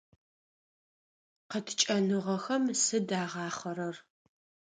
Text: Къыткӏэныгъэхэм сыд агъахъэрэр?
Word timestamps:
Къыткӏэныгъэхэм 1.49 2.63
сыд 2.83 3.09
агъахъэрэр? 3.21 3.95